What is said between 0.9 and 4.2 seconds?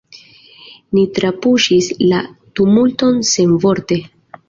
Ni trapuŝis la tumulton senvorte.